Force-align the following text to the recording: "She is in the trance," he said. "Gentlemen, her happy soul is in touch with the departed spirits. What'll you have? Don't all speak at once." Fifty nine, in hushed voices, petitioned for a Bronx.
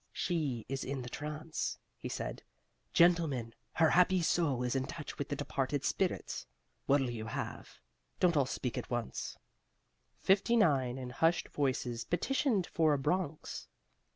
"She 0.11 0.65
is 0.67 0.83
in 0.83 1.03
the 1.03 1.09
trance," 1.11 1.77
he 1.99 2.09
said. 2.09 2.41
"Gentlemen, 2.91 3.53
her 3.73 3.91
happy 3.91 4.23
soul 4.23 4.63
is 4.63 4.75
in 4.75 4.87
touch 4.87 5.19
with 5.19 5.29
the 5.29 5.35
departed 5.35 5.85
spirits. 5.85 6.47
What'll 6.87 7.11
you 7.11 7.27
have? 7.27 7.77
Don't 8.19 8.35
all 8.35 8.47
speak 8.47 8.79
at 8.79 8.89
once." 8.89 9.37
Fifty 10.23 10.55
nine, 10.55 10.97
in 10.97 11.11
hushed 11.11 11.49
voices, 11.49 12.03
petitioned 12.03 12.65
for 12.65 12.93
a 12.93 12.97
Bronx. 12.97 13.67